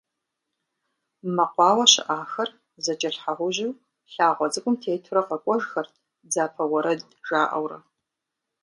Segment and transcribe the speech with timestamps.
[1.35, 2.49] Мэкъуауэ щыӏахэр
[2.83, 3.77] зэкӏэлъхьэужьу
[4.13, 5.93] лъагъуэ цӏыкӏум тетурэ къэкӏуэжхэрт
[6.29, 7.79] дзапэ уэрэд жаӏэурэ.